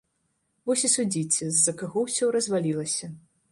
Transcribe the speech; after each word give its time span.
Вось 0.69 0.85
і 0.89 0.91
судзіце, 0.93 1.51
з-за 1.57 1.73
каго 1.83 2.07
ўсё 2.07 2.33
развалілася. 2.39 3.15